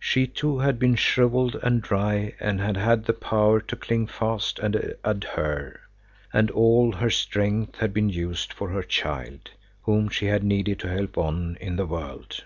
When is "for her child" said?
8.52-9.50